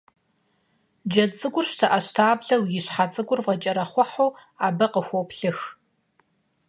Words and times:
Джэд 1.09 1.31
цӀыкӀур 1.39 1.65
щтэӀэщтаблэу, 1.71 2.63
и 2.77 2.79
щхьэ 2.85 3.05
цӀыкӀур 3.13 3.39
фӀэкӀэрэхъухьу 3.45 4.35
абы 4.65 4.87
къыхоплъых. 4.93 5.59